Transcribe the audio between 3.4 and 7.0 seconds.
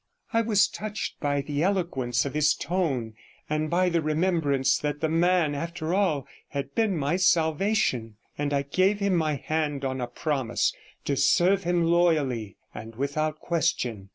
and by the remembrance that the man, after all, had been